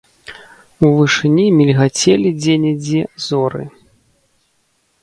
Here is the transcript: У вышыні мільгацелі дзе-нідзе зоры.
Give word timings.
У 0.87 0.89
вышыні 0.99 1.45
мільгацелі 1.59 2.29
дзе-нідзе 2.41 3.01
зоры. 3.29 3.63